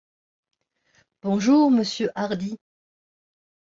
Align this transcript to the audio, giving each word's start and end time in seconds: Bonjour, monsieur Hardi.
Bonjour, 1.21 1.69
monsieur 1.69 2.09
Hardi. 2.15 2.57